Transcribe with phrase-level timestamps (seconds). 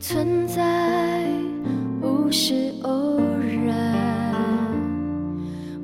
[0.00, 1.28] 存在
[2.00, 3.20] 不是偶
[3.66, 3.94] 然，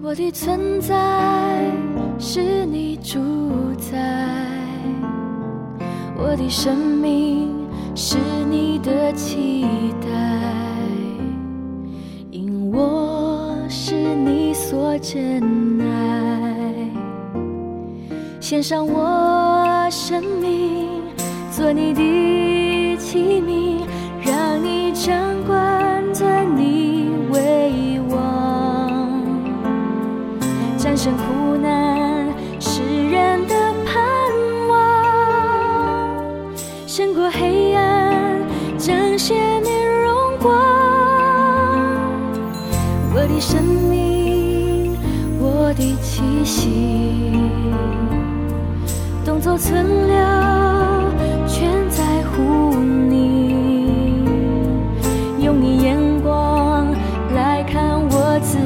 [0.03, 1.71] 我的存在
[2.19, 3.19] 是你主
[3.79, 3.99] 宰，
[6.17, 7.53] 我的生命
[7.95, 8.17] 是
[8.51, 9.67] 你的期
[10.01, 10.09] 待，
[12.31, 16.55] 因我是你所珍爱，
[18.41, 20.89] 献上我生命，
[21.53, 23.77] 做你的器皿。
[31.07, 32.27] 战胜苦难，
[32.59, 33.55] 世人的
[33.85, 33.95] 盼
[34.69, 34.75] 望，
[36.85, 38.41] 胜过黑暗，
[38.77, 39.71] 彰显你
[40.03, 40.53] 荣光。
[43.15, 44.97] 我的生命，
[45.39, 47.31] 我的气息，
[49.25, 50.17] 动作存留，
[51.47, 54.25] 全在乎你。
[55.39, 56.89] 用你眼光
[57.33, 58.59] 来看我自，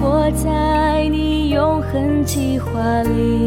[0.00, 3.37] 活在你永恒计划里。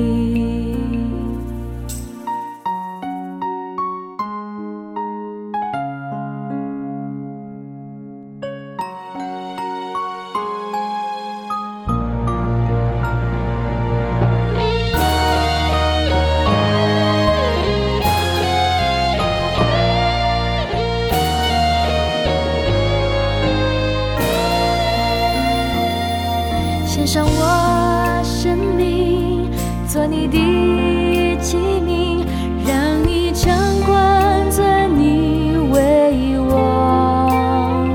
[27.14, 29.52] 上我生命，
[29.86, 32.24] 做你的器皿，
[32.66, 33.54] 让你掌
[33.86, 37.90] 管，尊你为王，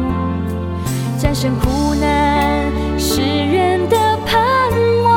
[1.18, 3.96] 战胜苦难，世人的
[4.26, 4.70] 盼
[5.02, 5.10] 望，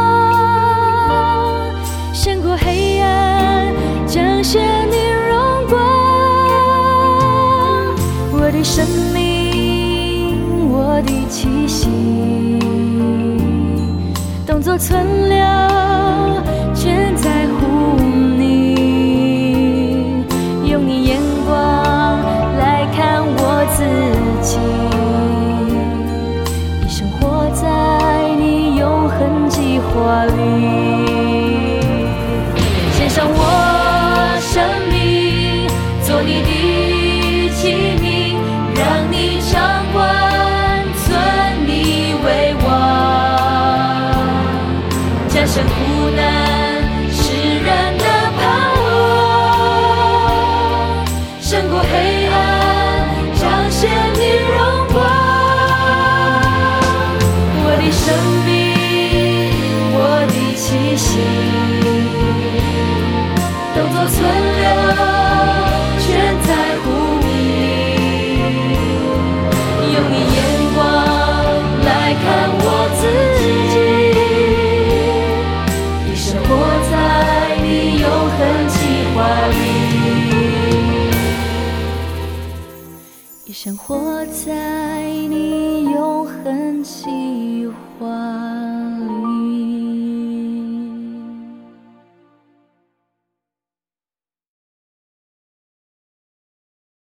[2.13, 3.73] 胜过黑暗，
[4.07, 4.95] 彰显你
[5.27, 5.77] 荣光。
[8.31, 10.39] 我的生命，
[10.71, 12.38] 我的气息。
[14.79, 15.35] 存留，
[16.73, 17.99] 全在乎
[18.37, 18.39] 你。
[20.63, 22.21] 用你眼光
[22.57, 23.83] 来看我自
[24.41, 24.57] 己，
[26.85, 27.67] 一生活在
[28.37, 30.31] 你永恒计划里。
[32.93, 33.37] 献上我
[34.39, 35.67] 生命，
[36.07, 37.59] 做你的器
[37.99, 38.07] 皿，
[38.79, 38.81] 让
[39.11, 39.28] 你
[45.49, 48.08] 战胜苦难，世人
[83.49, 87.48] 一生活在你永恒计